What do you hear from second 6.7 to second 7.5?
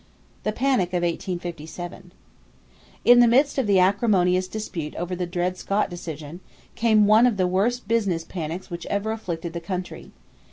came one of the